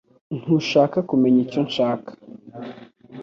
[0.39, 2.11] Ntushaka kumenya icyo nshaka